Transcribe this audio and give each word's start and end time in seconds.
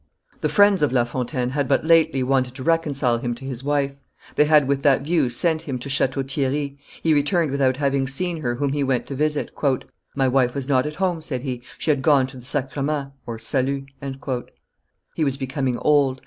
The 0.39 0.49
friends, 0.49 0.81
of 0.81 0.91
La 0.91 1.03
Fontaine 1.03 1.51
had 1.51 1.67
but 1.67 1.85
lately 1.85 2.23
wanted 2.23 2.55
to 2.55 2.63
reconcile 2.63 3.19
him 3.19 3.35
to 3.35 3.45
his 3.45 3.63
wife. 3.63 3.99
They 4.35 4.45
had 4.45 4.67
with 4.67 4.81
that 4.81 5.03
view 5.03 5.29
sent 5.29 5.61
him 5.61 5.77
to 5.77 5.91
Chateau 5.91 6.23
Thierry; 6.23 6.79
he 7.03 7.13
returned 7.13 7.51
without 7.51 7.77
having 7.77 8.07
seen 8.07 8.37
her 8.37 8.55
whom 8.55 8.73
he 8.73 8.83
went 8.83 9.05
to 9.05 9.15
visit. 9.15 9.51
"My 10.15 10.27
wife 10.27 10.55
was 10.55 10.67
not 10.67 10.87
at 10.87 10.95
home," 10.95 11.21
said 11.21 11.43
he; 11.43 11.61
"she 11.77 11.91
had 11.91 12.01
gone 12.01 12.25
to 12.25 12.37
the 12.37 12.45
sacrament 12.45 13.11
(au 13.27 13.37
salut)." 13.37 13.83
He 15.13 15.23
was 15.23 15.37
becoming 15.37 15.77
old. 15.77 16.19